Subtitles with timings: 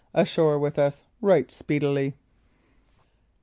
[0.15, 2.15] "Ashore with us, right speedily."